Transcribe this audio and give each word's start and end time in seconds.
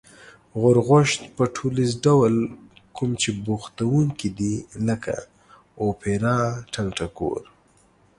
غورغوشت 0.59 1.19
په 1.35 1.43
ټولیز 1.55 1.91
ډول 2.05 2.33
کوم 2.97 3.11
چې 3.21 3.29
بوختوونکي 3.45 4.29
دی 4.39 4.55
لکه: 4.87 5.15
اوپرا، 5.83 6.39
ټنگټکور 6.73 7.41